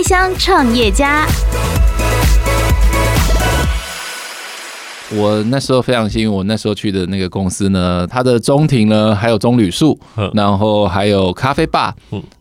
[0.00, 1.26] 开箱创业家。
[5.10, 10.00] 我那时候非常幸运，我那时候去的那个公司呢，它的中庭呢还有棕榈树，
[10.32, 11.94] 然后还有咖啡吧。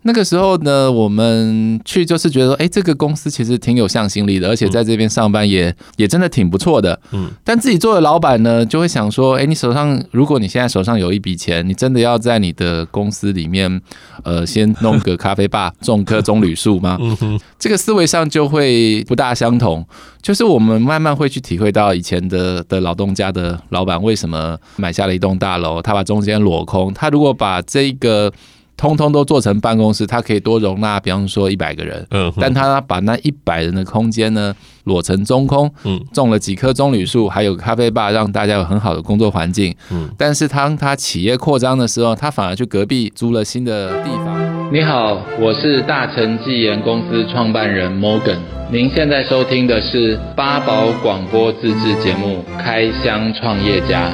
[0.10, 7.00] 那个时候呢，我们去就是觉得说，哎，这个公司其实挺有向心力的，而且在这边上班也也真的挺不错的。
[7.12, 7.30] 嗯。
[7.44, 13.80] 但自己做的老板呢，就会想说，哎，你手上如果你现在手上有一笔钱，你真的要在你的公司里面，
[14.24, 16.98] 呃，先弄个咖啡吧，种棵棕榈树吗？
[17.00, 19.86] 嗯这个思维上就会不大相同。
[20.24, 28.32] 就是我们慢慢会去体会到以前的的劳动家的老板为什么买下了一栋大楼，他把中间裸空，他如果把这个
[28.80, 44.40] 通通都做成办公室，他可以多容纳，比方说一百个人，嗯，但他把那一百人的空间呢裸成中空，嗯，种了几棵棕榈树，还有咖啡吧，让大家有很好的工作环境，嗯，但是当他企业扩张的时候，他反而去隔壁租了新的地方。
[44.72, 48.38] 你好，我是大成技研公司创办人 Morgan。
[48.72, 54.14] 您现在收听的是八宝广播自制节目《开箱创业家》。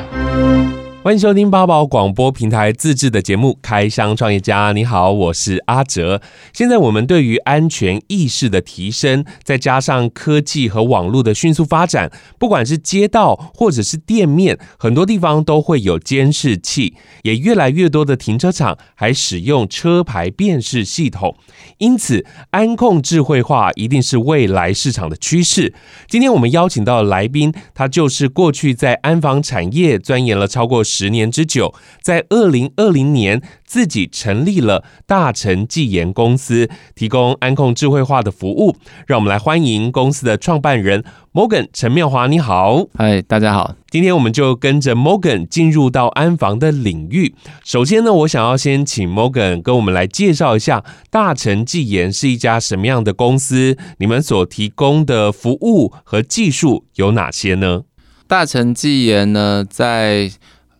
[1.05, 4.69] 欢迎收听八宝广播平台自制的节目《开箱创业家》。
[4.73, 6.19] 你好，我是阿哲。
[6.51, 21.35] 现在我们对于安全意识的提升，再加上科技和网络的迅速发展，不管是街道或者是店面，很多地方都会有监视器，也越来越多的停车场还使用车牌辨识系统。
[21.77, 25.75] 因此，安控智慧化一定是未来市场的趋势。
[26.07, 38.77] 今天我们邀请到的来宾，他就是过去在安防产业钻研了超过十年之久，在二零二零年自己成立了大成技研公司，提供安控智慧化的服务。
[39.05, 42.27] 让我们来欢迎公司的创办人 Morgan 陈妙华。
[42.27, 43.75] 你好，嗨，大家好。
[43.89, 47.35] 今天我们就跟着 Morgan 进入到安防的领域。
[47.65, 57.83] 首先呢，我想要先请 Morgan 跟我们来介绍一下大成技研是一家什么样的公司，你们所提供的服务和技术有哪些呢？
[58.27, 60.31] 大成技研呢，在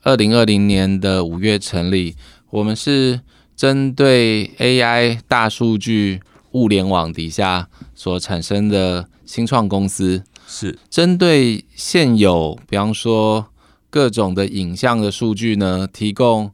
[0.06, 2.16] 二零二零年的五月成立，
[2.52, 3.22] 我们是
[3.56, 6.22] 针对 AI 大数据
[6.52, 10.78] 物联网底下所产生的新创公司，是。
[10.92, 13.48] 针对现有，比方说
[13.90, 16.52] 各种的影像的数据呢，提供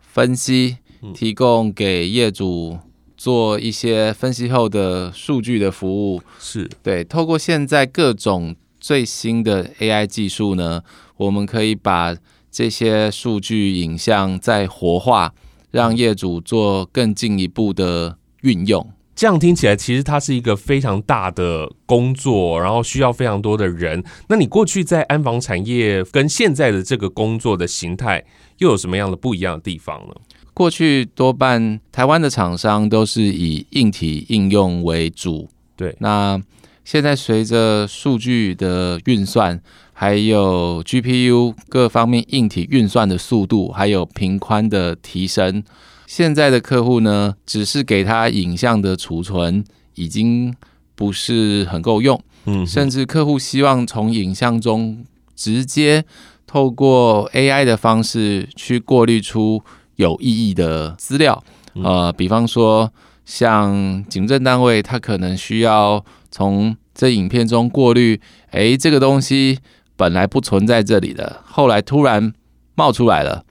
[0.00, 0.76] 分析，
[1.12, 2.78] 提供给业主
[3.16, 6.70] 做一些分析后的数据的服务，是。
[6.84, 7.02] 对。
[7.02, 10.84] 透过现在各种最新的 AI 技术呢，
[11.16, 12.16] 我们可以把
[12.58, 15.32] 这些数据影像再活化，
[15.70, 18.84] 让业主做更进一步的运用。
[19.14, 24.02] 这样听起来，其实它是一个非常大的工作，然后需要非常多的人。
[24.28, 28.24] 那你过去在安防产业跟现在的这个工作的形态，
[28.56, 30.14] 又有什么样的不一样的地方呢？
[30.52, 35.94] 过去多半台湾的厂商都是以硬体应用为主，对。
[36.00, 36.42] 那
[36.84, 39.60] 现在随着数据的运算，
[40.00, 45.64] 还有 GPU 各方面硬体运算的速度，还有频宽的提升，
[46.06, 49.64] 现在的客户呢，只是给他影像的储存
[49.96, 50.54] 已经
[50.94, 55.04] 不是很够用，嗯，甚至客户希望从影像中
[55.34, 56.04] 直接
[56.46, 59.60] 透过 AI 的方式去过滤出
[59.96, 61.42] 有意义的资料，
[61.74, 62.92] 呃，比方说
[63.24, 68.20] 像警政单位，他可能需要从这影片中过滤，
[68.52, 69.58] 诶，这个东西。
[69.98, 72.32] 本来不存在这里的，后来突然
[72.76, 73.44] 冒出来了。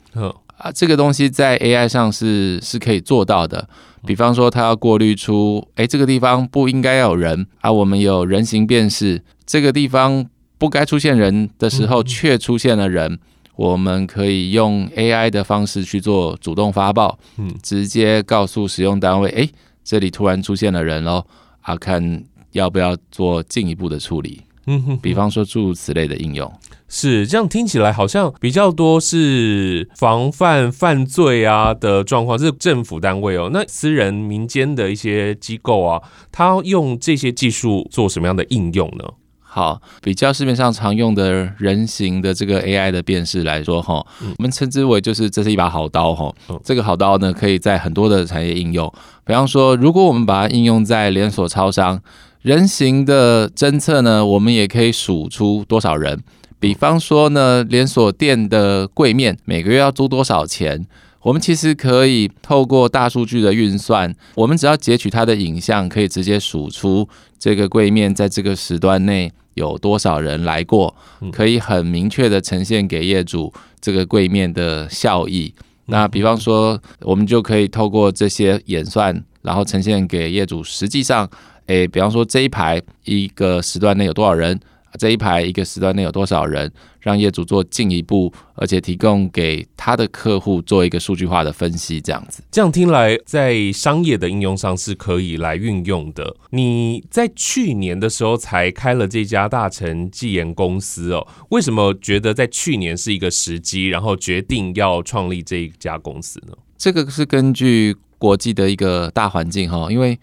[0.57, 3.69] 啊，这个东西在 AI 上是是可以做到的。
[4.05, 7.71] 比方说，它要过滤出，哎，这个地方不应该要有人啊。
[7.71, 10.25] 我们有人形辨识，这个地方
[10.57, 13.19] 不该出现人的时候却出现了人，
[13.55, 19.47] 我们可以用 AI 的方式去做主动发报，嗯直接告诉使用单位，哎，
[19.83, 21.23] 这里突然出现了人喽，
[21.61, 24.41] 啊，看要不要做进一步的处理。
[24.69, 26.51] 嗯哼，比方说诸如此类的应用，
[26.89, 33.49] 是这样听起来好像比较多是防范犯罪啊的状况，是政府单位哦。
[33.53, 36.01] 那私人民间的一些机构啊，
[36.33, 39.05] 他用这些技术做什么样的应用呢？
[39.41, 44.05] 好，比较市面上常用的人形的这个 AI 的辨识来说，哈，
[44.37, 46.35] 我们称之为就是这是一把好刀，哈。
[46.61, 48.93] 这个好刀呢，可以在很多的产业应用。
[49.25, 52.01] 比方说，如果我们把它应用在连锁超商。
[52.41, 56.21] 人形的侦测呢，我们也可以数出多少人。
[56.59, 60.85] 比方说呢，连锁店的柜面每个月要租多少钱，
[61.21, 67.07] 我们其实可以透过大数据的运算，我们只要截取它的影像，可以直接数出
[67.37, 70.95] 这个柜面在这个时段内有多少人来过，
[71.31, 75.53] 可以很明确的呈现给业主这个柜面的效益。
[75.87, 80.63] 那比方说，我们就可以透过这些演算，然后呈现给业主。
[80.63, 81.29] 实际上，
[81.67, 84.59] 诶，比方说这一排一个时段内有多少人？
[84.97, 86.71] 这一排一个时段内有多少人，
[87.01, 92.41] 让业主做进一步，而且提供给他的客户做一个数据化的分析，这样子。
[92.49, 96.35] 这样听来，在商业的应用上是可以来运用的。
[96.49, 106.53] 你在去年的时候才开了这家大成纪研公司哦，为什么觉得在去年是一个时机，然后决定要创立这一家公司呢？
[106.75, 110.17] 这个是根据国际的一个大环境哈，因为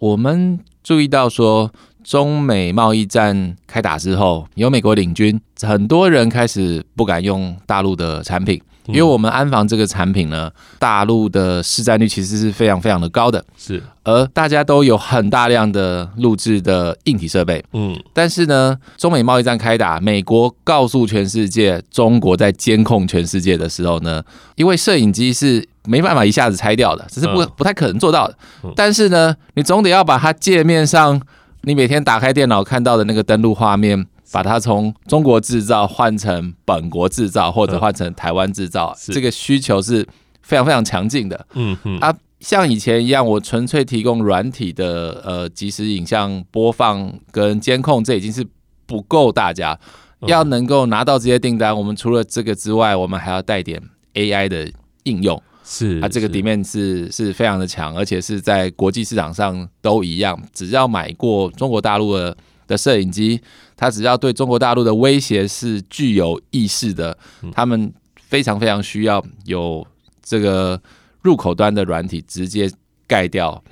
[0.00, 1.72] 我们注意到说。
[2.02, 24.22] 中美贸易战开打之后，有美国领军，很多人开始不敢用大陆的产品，因为我们安防这个产品呢，大陆的市占率其实是非常非常的高的，是，而大家都有很大量的录制的硬体设备，嗯，但是呢，中美贸易战开打，美国告诉全世界中国在监控全世界的时候呢，
[24.56, 28.36] 因为摄影机是没办法一下子拆掉的，只是不不太可能做到的，
[28.74, 31.20] 但是呢，你总得要把它界面上。
[31.62, 40.06] 你每天打开电脑看到的那个登录画面，把它从中国制造换成本国制造，或者换成台湾制造，这个需求是
[40.42, 41.46] 非常非常强劲的。
[41.54, 48.46] 嗯嗯啊，像以前一样，我纯粹提供软体的呃即时影像播放跟监控，这已经是
[48.86, 49.78] 不够大家
[50.20, 51.76] 要能够拿到这些订单。
[51.76, 53.82] 我们除了这个之外，我们还要带点
[54.14, 54.70] AI 的
[55.02, 55.40] 应用。
[55.72, 60.36] 是，它这个底面是是非常的强，而且是在国际市场上都一样。
[60.52, 62.36] 只要买过中国大陆的
[62.66, 63.40] 的摄影机，
[63.76, 67.16] 它只要对中国大陆的威胁是具有意识的，
[67.52, 69.86] 他们非常非常需要有
[70.20, 70.82] 这个
[71.22, 72.68] 入口端的软体直接
[73.06, 73.62] 盖掉，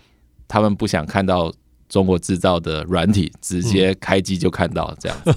[0.47, 1.53] 他们不想看到。
[1.89, 5.35] 中国制造的软体直接开机就看到这样子，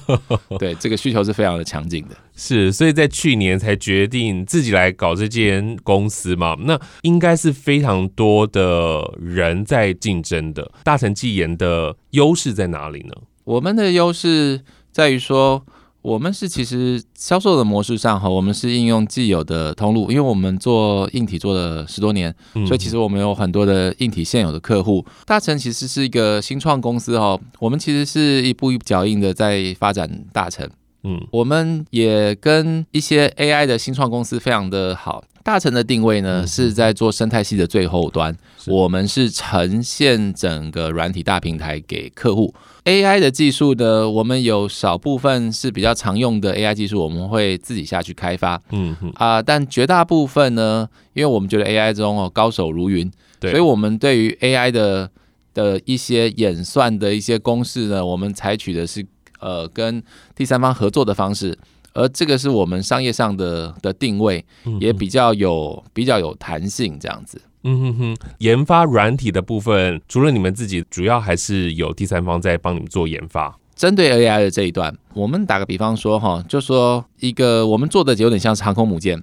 [0.60, 2.16] 对，这个需求是非常的强劲的。
[2.36, 6.56] 是，所以在去年才决定自己来搞这间公司嘛。
[6.60, 10.72] 那应该是非常多的人在竞争的。
[10.84, 13.14] 大成技研的优势在哪里呢？
[13.44, 14.62] 我们的优势
[14.92, 15.66] 在于说。
[16.02, 22.34] 我们是其实销售的模式上哈，我们是应用既有的通路，因为我们做硬体做了十多年，
[22.66, 25.06] 所以其实我们有很多的硬体现有的客户。
[25.26, 30.68] 大成其实是一个新创公司哈，我们其实是一步一脚印的在发展大成。
[31.04, 35.24] 嗯，我们也跟一些 AI 的新创公司非常的好。
[35.44, 38.36] 大成的定位呢是在做生态系的最后端，
[38.68, 42.54] 我们是呈现整个软体大平台给客户。
[42.86, 48.60] AI 的技术呢，我们有少部分是比较常用的 AI 技术，我们会自己下去开发。
[48.72, 55.10] 嗯嗯啊，但绝大部分呢，因为我们觉得 AI 中哦高手如云，所以我们对于 AI 的
[55.54, 59.06] 的一些演算的一些公式呢，我们采取的是
[59.40, 60.02] 呃跟
[60.36, 61.56] 第三方合作的方式，
[61.94, 64.44] 而这个是我们商业上的的定位，
[64.80, 67.42] 也比较有比较有弹性这样子。
[67.64, 73.56] 嗯哼哼，研发软体的部分，除了你们自己，主要还是有第三方在帮你们做研发。
[73.76, 79.22] 针对 AI 的这一段，我们打个比方说哈，就说一个我们做的有点像是航空母舰，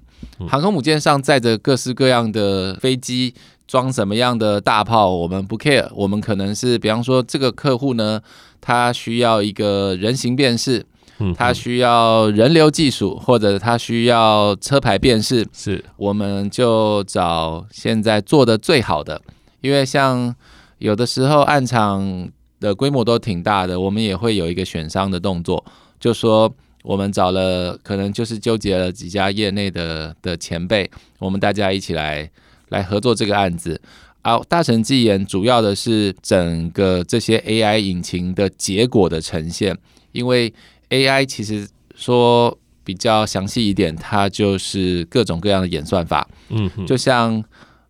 [0.48, 3.34] 航空母舰上载着各式各样的飞机，
[3.66, 5.88] 装什么样的大炮，我们不 care。
[5.94, 8.20] 我们可能是比方说这个客户呢，
[8.60, 10.84] 他需要一个人形辨识。
[11.36, 19.20] 它需要人流技术，或者它需要车牌辨识，是，我们就找现在做的最好的。
[19.60, 20.32] 因为像
[20.78, 22.30] 有的时候案场
[22.60, 25.64] 的规模都挺大的，我们也会有一个选商的动作，
[25.98, 26.48] 就说
[26.84, 30.88] 我们找了，可能就是纠结了几家业内的的前辈，
[31.18, 32.30] 我们大家一起来
[32.68, 33.80] 来合作这个案子。
[34.22, 39.76] 啊，大成技研主要的是整个这些 AI 引擎的结果的呈现，
[40.12, 40.54] 因为。
[40.90, 46.28] AI 其实说比较详细一点，它就是各种各样的演算法。
[46.48, 47.42] 嗯，就像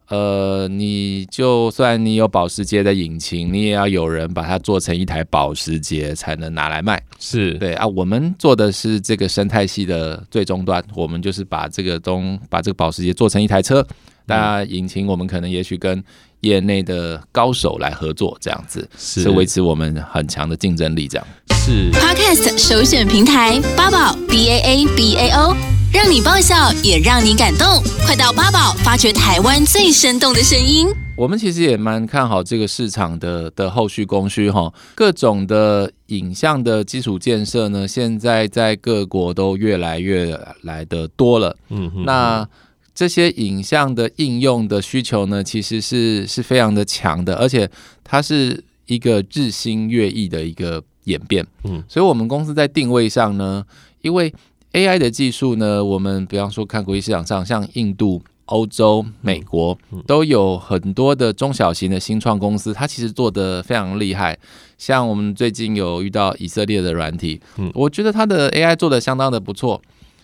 [0.08, 7.00] 呃，你就算你有保时捷的引擎，你也要有人把它做成一台保时捷才能拿来卖。
[7.18, 13.86] 是对啊，我们做的是这个生态系的最终端，我们就是把这个东把这个保时捷做成一台车。
[14.24, 16.02] 那引擎我们可能也许跟
[16.40, 21.06] 业内的高手来合作，这样子是维持我们很强的竞争力。
[21.08, 21.26] 这样
[21.68, 25.54] 是 Podcast 首选平台八宝 B A A B A O，
[25.92, 30.88] 让你爆笑也让你感动，快到八宝发掘台湾最生动的声音。
[31.14, 41.54] 我们其实也蛮看好这个市场的的后续供需哈，各种的影像的基础建设呢，现在在各国都越来越来的多了。
[41.68, 42.48] 嗯哼，那。
[42.94, 47.70] 这些影像的应用的需求呢，其实是是非常的强的，而且
[48.02, 51.44] 它是一个日新月异的一个演变。
[51.64, 53.64] 嗯，所以我们公司在定位上呢，
[54.02, 54.32] 因为
[54.72, 64.38] AI 的技术呢，我们比方说看国际市场上，像印度欧洲、美国都有很多的中小型的新创公司，它其实做的非常厉害。
[64.76, 67.40] 像我们最近有遇到以色列的软体，
[67.74, 69.80] 我觉得它的 AI 做的相当的不错，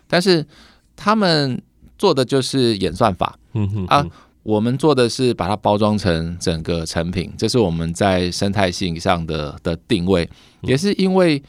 [0.07, 0.47] 但是
[0.95, 1.61] 他们
[1.99, 3.39] 做的就是演算法，
[3.89, 4.07] 啊，
[4.45, 10.31] 我们做的是把它包装成整个成品，这是我们在生态性上的的定位，
[10.63, 11.43] 也是因为。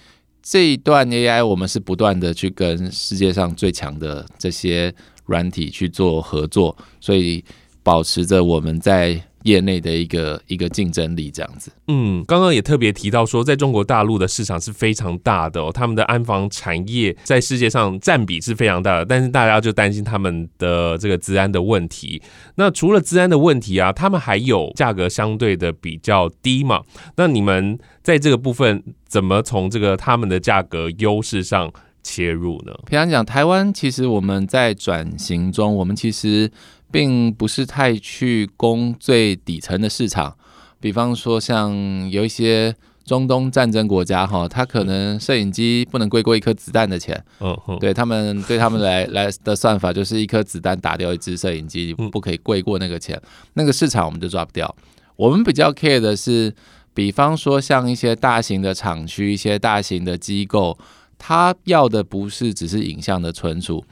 [0.47, 4.93] 这一段 AI，我们是不断的去跟世界上最强的这些
[5.25, 7.43] 软体去做合作，所以
[7.81, 11.71] 保持着我们在业内的一个一个竞争力，这样子。
[11.87, 22.19] 嗯，刚刚也特别提到说，在中国大陆的市场是非常大的哦，他们的安防产业在世界上占比是非常大的，但是大家就担心他们的这个治安的问题。
[22.55, 26.81] 那除了治安的问题啊，他们还有价格相对的比较低嘛？
[27.15, 31.71] 那你们在这个部分怎么从这个他们的价格优势上
[32.01, 32.73] 切入呢？
[32.87, 36.51] 平常讲，台湾其实我们在转型中，我们其实。
[36.91, 40.35] 并不是太去攻最底层的市场，
[40.79, 42.73] 比方说像有一些
[43.03, 47.23] 中东战争国家哈，他可能摄影机不能贵过一颗子弹的钱。
[47.39, 53.21] 嗯嗯，对他们对他们来 来的算法就是一颗子弹打掉一只摄影机，不可以贵过那个钱。
[53.53, 54.75] 那个市场我们就抓不掉。
[55.17, 56.53] 我们比较 care 的是，
[56.93, 60.77] 比方说像一些大型的厂区、一些大型的机构，
[61.17, 63.83] 他要的不是只是影像的存储。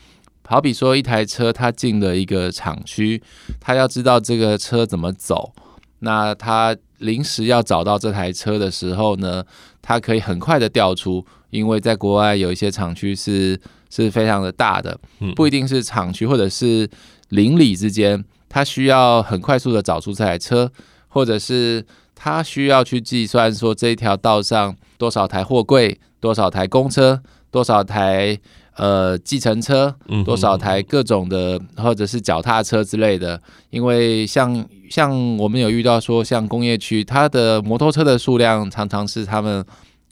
[0.45, 3.19] 好比说，一台车它进了一个厂区，
[3.59, 5.51] 它要知道这个车怎么走。
[5.99, 9.43] 那它临时要找到这台车的时候呢，
[9.81, 13.59] 它可以很快的调出，因为在国外有一些厂区是
[13.89, 14.99] 是非常的大的，
[15.35, 16.87] 不一定是厂区或者是
[17.29, 20.69] 邻里之间，它需要很快速的找出这台车，
[21.07, 21.83] 或者是
[22.13, 28.37] 他需要去计算说这一条道上多少台货柜、多少台公车、多少台。
[28.75, 33.39] 呃，计程车多少台各种的，或者是脚踏车之类的，
[33.69, 39.63] 因为像像我们有遇到说，像工业区，它的摩托车的数量常常是他们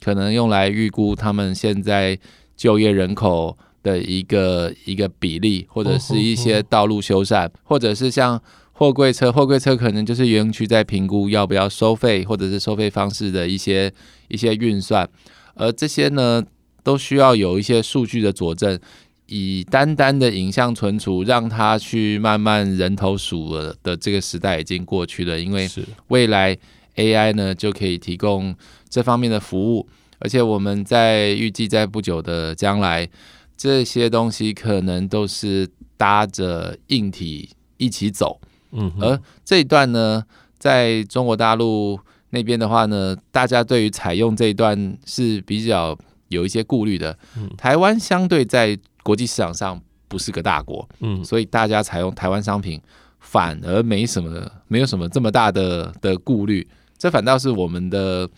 [0.02, 2.18] 可能用来预估他们现在
[2.56, 8.40] 就业人口的一个一个比例，或者是一些道路修缮，或者是像
[8.70, 13.92] 货柜车，货柜车可能就是园区在评估要不要收费，或者是收费方式的一些
[14.28, 15.08] 一些运算，
[15.54, 16.42] 而这些呢，
[16.82, 18.78] 都需要有一些数据的佐证，
[19.26, 25.38] 以单单的影像存储，让它去慢慢人头数了的这个时代已经过去了。
[25.38, 25.68] 因为
[26.08, 26.56] 未来
[26.96, 28.54] AI 呢就可以提供
[28.90, 33.08] 这方面的服务，而且我们在预计在不久的将来，
[33.56, 38.40] 这些东西可能都是搭着硬体一起走。
[38.72, 40.24] 嗯，而这一段呢，
[40.58, 41.98] 在中国大陆
[42.30, 45.96] 那边的话呢，大家对于采用这一段是比较。
[46.32, 47.16] 有一些顾虑的，
[47.56, 52.80] 台湾相对在国际市场上不是个大国，嗯，所以大家采用台湾商品
[53.20, 56.66] 反而没什么，没有什么这么大的的顾虑，
[56.98, 58.28] 这反倒是我们的，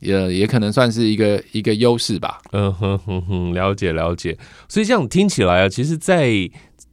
[0.00, 2.40] 也也可能算是一个一个优势吧。
[2.52, 4.36] 嗯哼哼哼，了解了解。
[4.68, 6.50] 所以这样听起来啊，其实，在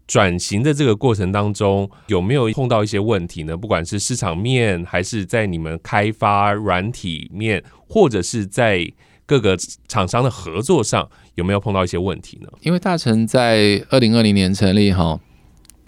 [0.08, 3.56] 转型的这个过程当中，有没有碰到一些问题呢？
[3.56, 8.92] 不管是市场面，还是在你们开发软体面，或者是在
[9.30, 9.56] 各个
[9.88, 12.48] 厂商的合作上有没有碰到一些问题呢？
[12.62, 15.20] 因为大成在二零二零年成立哈，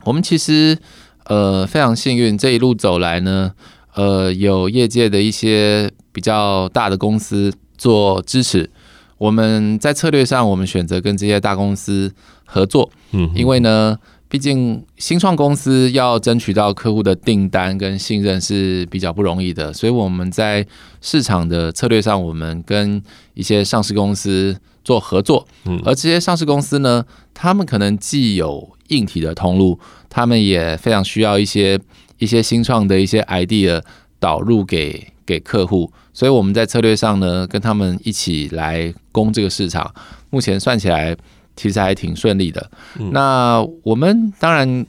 [0.03, 0.77] 我们其实
[1.25, 3.53] 呃非常幸运，这一路走来呢，
[3.95, 8.69] 呃有业界的一些比较大的公司做支持。
[9.17, 12.13] 我们在策略上，我们选择跟这些大公司
[12.45, 13.97] 合作，嗯，因为呢。
[14.31, 20.65] 毕竟新创公司要争取到客户的订单跟信任是比较不容易的，所以我们在
[21.01, 25.45] 市场的策略上，我们跟一些上市公司做合作。
[25.65, 29.77] 嗯，而这些上市公司呢，他们可能既有硬体的通路，
[30.09, 31.77] 他们也非常需要一些
[32.17, 33.83] 一些新创的一些 idea
[34.17, 39.93] 导入给给客户，所以我们在策略上呢，跟他们一起来攻这个市场。
[40.29, 41.17] 目前算起来。
[41.55, 42.71] 其实还挺顺利的。
[43.11, 44.85] 那我们当然，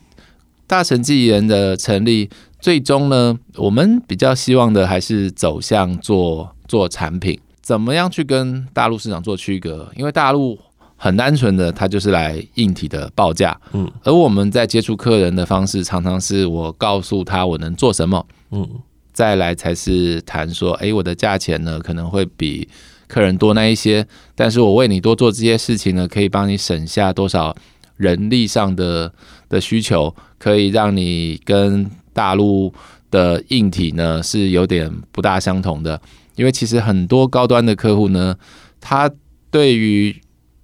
[0.67, 9.91] 大成记忆人的成立，最终呢，我们比较希望的还是走向做做产品，怎么样去跟大陆市场做区隔？
[9.97, 10.59] 因为大陆
[10.97, 18.67] 很单纯的，它就是来硬体的报价，嗯，而我们在接触客人的方式，常常是我告诉他我能做什么，嗯，
[19.13, 22.69] 再来才是谈说，哎，我的价钱呢可能会比。
[23.13, 27.55] 客人多那一些，但是我为你多做这些事情呢，可以帮你省下多少
[27.99, 29.13] 人力上的
[29.51, 32.73] 的需求，可以让你跟大陆
[33.11, 36.01] 的硬体呢是有点不大相同的。
[36.37, 38.35] 因为其实很多高端的客户呢，
[38.81, 39.11] 他
[39.51, 40.17] 对于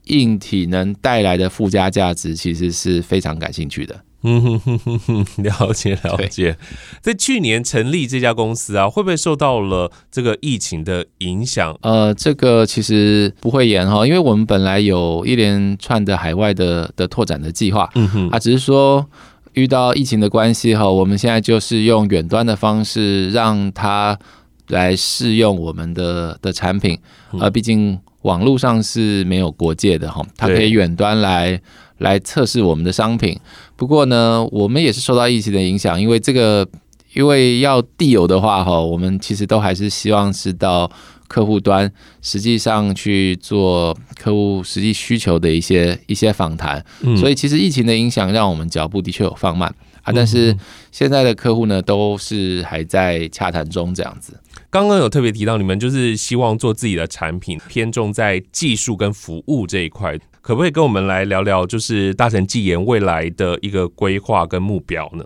[0.05, 3.95] 硬体能带来的附加价值其实是非常感兴趣的。
[4.23, 6.57] 嗯哼哼哼哼，了解了解。
[7.01, 11.79] 在去年成立这家公司啊，会不会受到了这个疫情的影响？
[11.83, 19.07] 呃，这个其实不会延哈，因为我们本来有一连串的海外的的拓展的计划，嗯哼，啊，只是说
[19.53, 24.19] 遇到疫情的关系哈，我们现在就是用远端的方式让它
[24.67, 26.99] 来试用我们的的产品，
[27.39, 31.61] 呃，毕竟网络上是没有国界的哈，它可以远端来。
[31.99, 33.37] 来测试我们的商品，
[33.75, 36.65] 不过呢，我们也是受到疫情的影响，因为这个，
[37.13, 40.89] 因为要地邮的话，哈，我们其实都还是希望是到
[41.27, 49.69] 客户端，实际上去做客户实际需求的一些一些访谈，嗯，所以其实疫情的影响让我们脚步的确有放慢
[50.05, 50.57] 啊，但是
[50.93, 54.35] 现在的客户呢，都是还在洽谈中这样子。
[54.71, 60.19] 刚刚有特别提到，你们就是希望做自己的产品，偏重在技术跟服务这一块。
[60.43, 65.25] 可不可以跟我们来聊聊，就是大成技研未来的一个规划跟目标呢？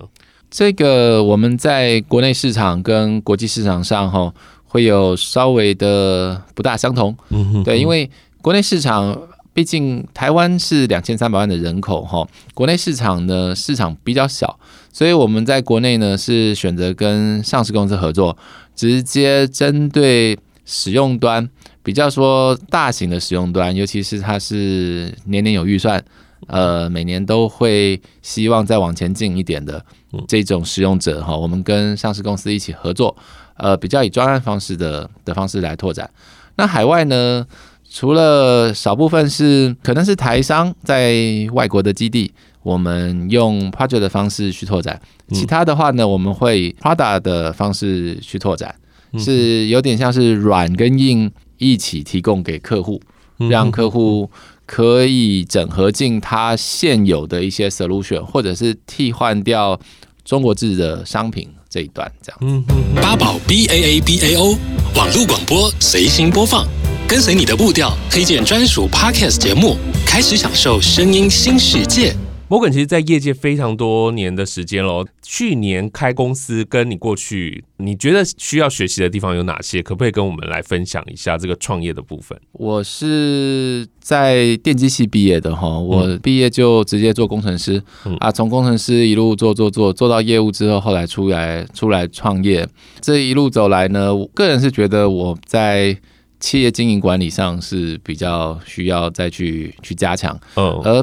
[0.51, 4.33] 这个我们在国内市场跟国际市场上哈，
[4.65, 7.17] 会有稍微的不大相同。
[7.31, 8.09] 嗯哼，对，因为
[8.41, 9.17] 国内市场
[9.53, 14.59] 毕竟台湾是两千三百万的人口哈，国内市场呢市场比较小，
[14.93, 18.37] 所以我们在国内呢是选择跟上市公司合作，
[18.75, 21.49] 直接针对使用端。
[21.85, 26.00] 比较说大型的使用端，尤其是它是年年有预算，
[26.47, 29.85] 呃，每年都会希望再往前进一点的
[30.29, 33.17] 这种使用者哈，我们跟上市公司一起合作，
[33.57, 36.09] 呃，比较以专案方式的的方式来拓展。
[36.55, 37.45] 那海外呢，
[37.91, 41.12] 除了少部分是可能是台商在
[41.52, 45.00] 外国的基地，我们用 project 的方式去拓展，
[45.33, 48.75] 其他的话呢，我们会以 product 的方式去拓展，
[49.19, 51.31] 是有点像是软跟硬。
[51.59, 53.00] 一起提供给客户，
[53.49, 54.28] 让客户
[54.66, 59.78] 可以整合进他现有的一些 solution，或者是替换掉
[60.25, 62.64] 中国制的商品这一段，这样。
[62.97, 64.59] 八宝 B A A B A O
[64.97, 66.66] 网络广播随心播放，
[67.07, 72.12] 跟随你的步调，推荐专属 Podcast 节目，开始享受声音新世界。
[72.53, 75.07] 摩根其实，在业界非常多年的时间喽。
[75.23, 79.83] 去年开公司，跟你过去，你觉得需要学习的地方有哪些？
[79.83, 82.38] 可不可以跟我们来分享一下这个创业的部分？
[82.53, 87.83] 我是在电机系毕业的哈，我毕业就直接做工程师
[88.21, 92.69] 啊，从工程师一路做做做做到业务之后，后来出来出来创业。
[93.01, 95.97] 这一路走来呢，我个人是觉得我在
[96.38, 101.03] 企业经营管理上是比较需要再去去加强，嗯，而。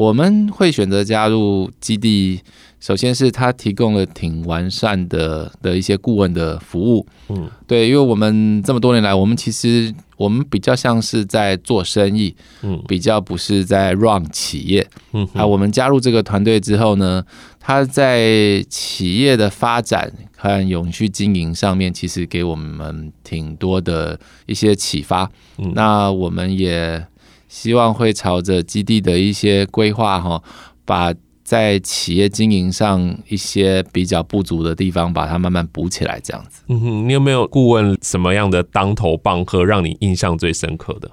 [0.00, 2.40] 我们会选择加入基地，
[2.80, 17.22] 首先是他提供了挺完善的的一些顾问的服务，嗯，对，因为我们这么多年来，我们其实我们比较像是在做生意，嗯，比较不是在 run 企业，嗯，啊，我们加入这个团队之后呢，
[17.60, 27.06] 他在企业的发展和永续经营上面，其实给我们挺多的一些启发，嗯，那我们也。
[27.50, 30.40] 希望会朝着基地的一些规划哈，
[30.84, 36.62] 把在企业经营上一些比较不足的地方，把它慢慢补起来，这样子。
[36.68, 41.10] 嗯哼，你有没有顾问什么样的当头棒喝，让你印象最深刻的？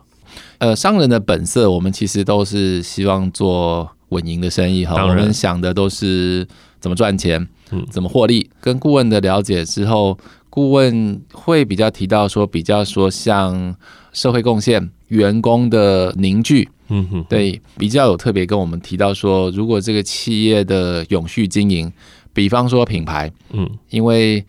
[0.59, 5.03] 呃，商人的本色，我们其实都是希望做稳赢的生意哈。
[5.03, 6.47] 我们想的都是
[6.79, 8.47] 怎么赚钱，嗯，怎么获利。
[8.61, 10.15] 跟顾问的了解之后，
[10.57, 13.75] 顾问会比较提到说，比较说像
[14.11, 14.89] 社会贡献。
[15.09, 21.93] 员工的凝聚，嗯哼，对，比较有特别跟我们提到说，如果这个企业的永续经营，
[22.33, 24.43] 比方说品牌，嗯，因为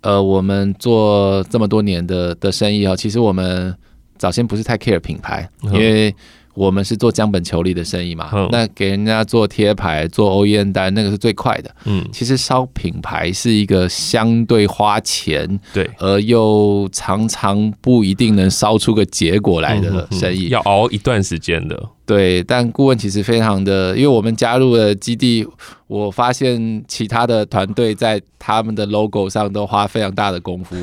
[0.00, 3.72] 呃，我们做这么多年的的生意啊，其实我们
[4.18, 6.12] 早先不是太 care 品牌，因为。
[6.54, 11.74] 我们是做江本求利的生意嘛，嗯、那给人家做贴牌、做 OEM 单，那个是最快的。
[11.84, 20.48] 嗯，其实烧品牌是一个相对花钱，对，而又常常不一定能烧出个结果来的生意，嗯。
[20.48, 21.88] 嗯、要熬一段时间的。
[22.12, 25.48] 对，但顾问其实非常的，因为我们加入了基地，
[25.86, 30.76] 我发现其他的团队在他们的 logo 上都花非常大的功夫，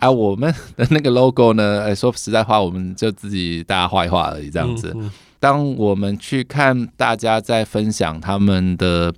[0.00, 4.90] 而、 啊、我们的那个 logo 呢，哎说实在话，我们就自己大家画一画而已，这样子。
[4.96, 9.14] 嗯嗯、当我们去看大家在分享他们的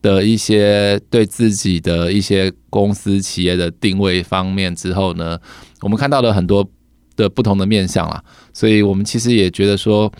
[0.00, 5.36] 的一些对自己的一些公司企业的定位方面之后呢，
[5.80, 6.64] 我们看到了很多
[7.16, 10.12] 的不同的面向啦，所以我们其实也觉得说。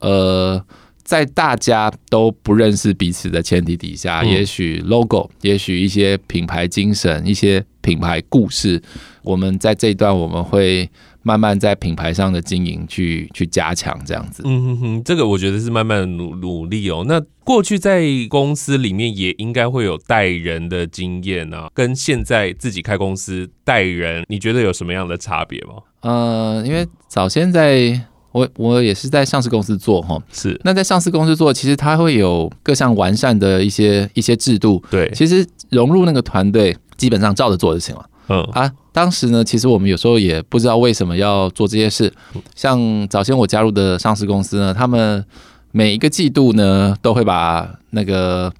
[0.00, 0.62] 呃，
[1.02, 8.82] 在大家都不认识彼此的前提底下，嗯、也许 logo，也许一些品牌精神，一些品牌故事，
[9.22, 10.88] 我们在这一段我们会
[11.22, 14.42] 慢慢在品牌上的经营去去加强这样子。
[14.46, 17.04] 嗯哼哼，这个我觉得是慢慢努努力哦。
[17.06, 25.74] 那过去在公司里面也应该会有带人的经验啊，跟现在自己开公司带人，你觉得有什么样的差别吗？
[26.00, 27.98] 呃，因为早先在
[28.30, 38.04] 我我也是在上市公司做哈，是那在上市公司做，其实它会有各项完善的一些一些制度，对，其实融入那个团队，基本上照着做就行了。
[38.28, 42.12] 嗯啊，当时呢，其实我们有时候也不知道为什么要做这些事。
[42.54, 45.24] 像早先我加入的上市公司呢，他们
[45.72, 48.52] 每一个季度呢，都会把那个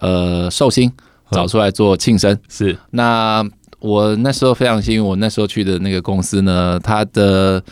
[0.00, 0.92] 呃寿星
[1.30, 2.38] 找出来做庆生。
[2.50, 3.42] 是，那
[3.80, 7.62] 我那时候非常幸运，我那时候去的那个公司呢，它的。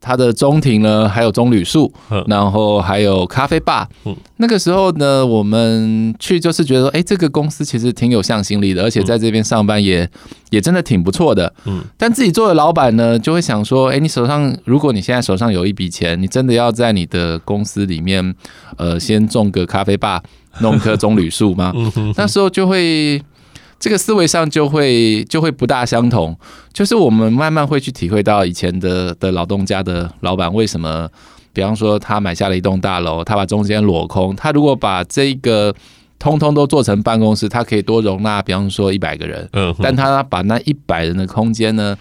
[0.00, 1.92] 它的中庭呢，还有棕榈树，
[2.26, 3.86] 然后还有咖啡吧。
[4.38, 10.08] 那个时候呢，我们去就是觉得，哎，这个公司其实挺有向心力的，而且在这边上班也
[10.48, 11.52] 也真的挺不错的。
[11.66, 18.34] 嗯，但自己做的老板呢，就会想说，哎，你手上如果你现在手上有一笔钱，你真的要在你的公司里面，
[18.78, 20.22] 呃，先种个咖啡吧，
[20.60, 21.74] 弄棵棕榈树吗？
[22.16, 23.22] 那时候就会。
[23.80, 26.36] 这个思维上就会就会不大相同，
[26.70, 31.08] 就是我们慢慢会去体会到以前的的劳动家的老板为什么，
[31.54, 35.74] 比方说他买下了一栋大楼，他把中间裸空，他如果把这个
[36.18, 41.96] 通通都做成办公室，他可以多容纳，比方说一百个人，嗯，但他把那一百人的空间呢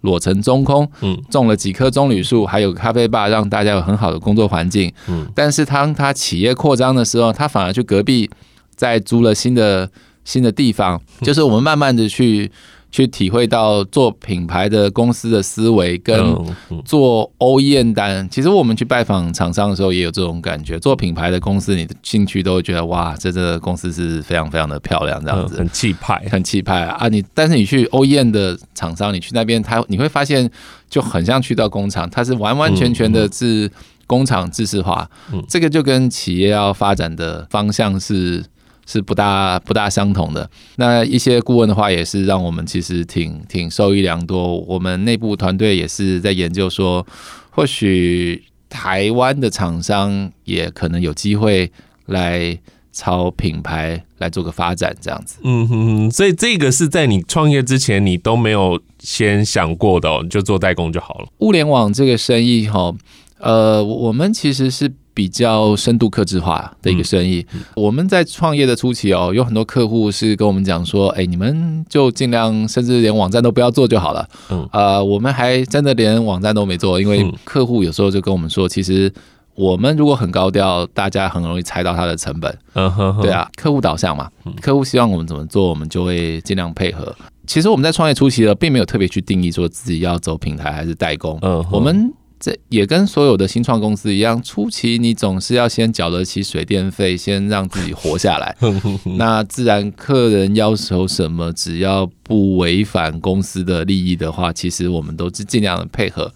[0.00, 8.30] 裸成中空，嗯，种了几棵棕榈树，还有咖啡吧，让大家有很好的工作环境，嗯，但是当他企业扩张的时候，他反而去隔壁
[8.74, 9.90] 再租了新的。
[10.24, 12.50] 新的地方，就是我们慢慢的去
[12.90, 16.36] 去体会到做品牌的公司的思维，跟
[16.84, 18.28] 做 OEM 单。
[18.28, 20.78] 其实我们去拜访厂商的时候，也有这种感觉。
[20.78, 27.06] 做品牌的公司，你的进去都会觉得哇，这这个公司是非常非常的漂亮，这样子，很气派，很气派啊！
[27.08, 30.50] 你但是你去 OEM 的厂商，你去那边，他你会发现
[30.88, 33.70] 就很像去到工厂，它是完完全全的是
[34.06, 35.08] 工厂制式化。
[35.48, 38.44] 这个就跟企业要发展的方向是。
[38.86, 40.50] 是不大不大相同的。
[40.76, 44.58] 那一些顾问的话，也是让我们其实挺挺受益良多。
[44.60, 47.06] 我们内部团队也是在研究说，
[47.50, 51.70] 或许台湾的厂商也可能有机会
[52.06, 52.58] 来
[52.92, 55.38] 朝品牌来做个发展，这样子。
[55.44, 61.28] 嗯哼哼，所以这个是在你创业之前，你都没有先想过的哦，你就做代工就好了。
[61.38, 62.92] 物联网这个生意，哈，
[63.38, 64.92] 呃，我们其实是。
[65.12, 67.44] 比较深度客制化的一个生意。
[67.74, 79.12] 我们在创业的初期哦，有很多客户是跟我们讲说：“哎，你们就尽量，甚至连网站都不要做就好了。”嗯，呃，我们还真的连网站都没做，因为客户有时候就跟我们说：“其实
[79.54, 87.14] 我们如果很高调，大家很容易猜到它的成本。”嗯哼，对啊，客户导向嘛，客户希望我们怎么做，我们就会尽量配合。
[87.46, 91.38] 其实我们在创业初期呢，并没有特别去定义说自己要走平台还是代工。
[91.42, 92.12] 嗯，我们。
[92.40, 98.56] 这也跟所有的新创公司一样，初期你总是要先缴得起水电费，先让自己活下来。
[99.18, 106.32] 那自然客人要求什么，只要不违反公司的利益的话，其实我们都是尽量的配合。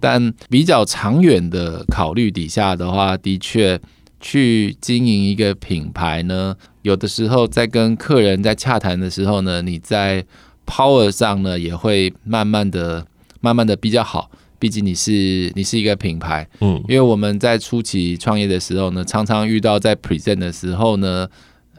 [0.00, 3.78] 但比较长远的考虑底下的话，的确
[4.20, 10.24] 去经营一个品牌呢，有的时候在跟客人在洽谈的时候呢，你在
[10.64, 13.04] power 上呢也会慢慢的、
[13.40, 14.30] 慢慢的比较好。
[14.62, 21.28] 毕竟你是你是一个品牌，嗯，因为我们在初期创业的时候呢，常常遇到在 present 的时候呢，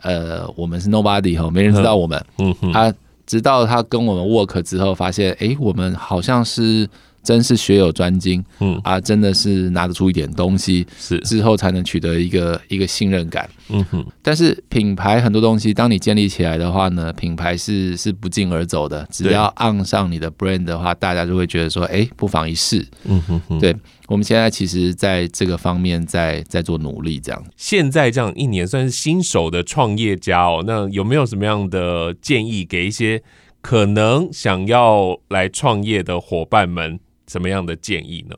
[0.02, 2.94] 呃，我们是 nobody 哈，没人知道我们，嗯哼，他
[3.26, 6.86] 直到他跟我们 work 之后，发现，哎，我们好像是。
[7.24, 14.06] 真是学有专精，嗯啊，真的是拿得出一点东西，是之后才能取得一个一个信任感，嗯哼。
[14.22, 19.08] 但是品牌很多东西，当你建立起来的话呢，品牌是是不胫而走的。
[19.10, 23.60] 只要按上你的 brand 的话，大家就会觉得说，哎，不妨一试，嗯哼哼。
[23.60, 23.74] 对，
[24.08, 27.44] 我们现在其实在这个方面在在做努力，这样。
[27.56, 33.24] 现在这样一年算是新手的创业家哦，那有没有什么样的建议给一些
[33.62, 37.00] 可能想要来创业的伙伴们？
[37.34, 38.36] 什么样的建议呢？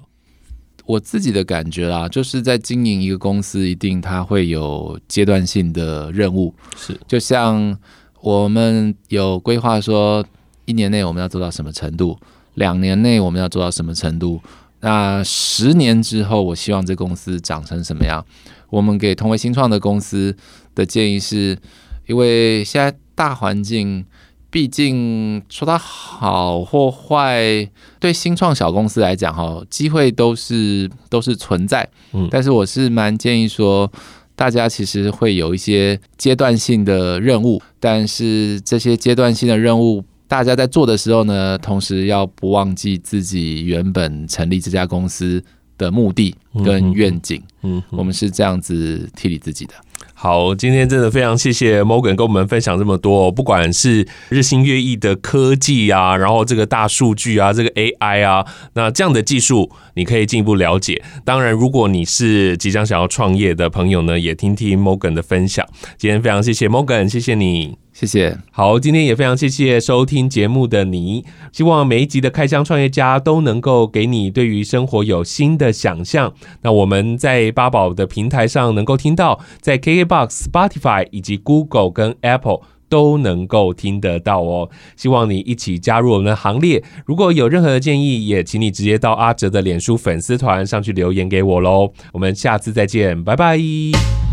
[0.86, 6.56] 我自己的感觉啦，就是在经营一个公司，一定它会有阶段性的任务。
[6.78, 7.78] 是，就像
[8.22, 10.26] 我们有规划说，
[10.64, 12.18] 一年内我们要做到什么程度，
[12.54, 14.42] 两年内我们要做到什么程度，
[14.80, 18.26] 那十年之后，我希望这公司长成什么样？
[18.70, 20.34] 我们给同为新创的公司
[20.74, 21.60] 的建议是，
[22.08, 24.06] 因为现在大环境。
[24.50, 31.88] 毕竟说它好或坏，对新创小公司来讲，哈，机会都是都是存在。
[32.14, 33.92] 嗯，但是我是蛮建议说，
[34.36, 45.44] 大家其实会有一些阶段性的任务，但是这些阶段性的任务大家在做的时候呢，同时要不忘记自己原本成立这家公司
[45.78, 47.42] 的目的跟愿景。
[47.64, 49.74] 嗯，我们是这样子替理自己的。
[50.18, 61.04] 好，今天真的非常谢谢 Morgan 跟我们分享这么多，不管是日新月异的科技啊，然后这个大数据啊，这个 AI 啊，那这样的技术你可以进一步了解。
[61.26, 65.68] 当然，如果你是即将想要创业的朋友呢，也听听 Morgan 的分享。
[65.98, 67.85] 今天非常谢谢 Morgan，谢谢你。
[67.98, 68.38] 谢谢。
[68.52, 71.24] 好，今天也非常谢谢收听节目的你。
[71.54, 76.34] 希望每一集的开箱创业家都能够给你对于生活有新的想象。
[76.62, 84.70] 那我们在八宝的平台上能够听到，在 KKBOX、Spotify 以及 Google 跟 Apple 都能够听得到哦。
[84.98, 86.84] 希望你一起加入我们的行列。
[87.06, 91.94] 如果有任何的建议，也请你直接到阿哲的脸书粉丝团上去留言给我喽。
[92.12, 93.58] 我们下次再见，拜拜。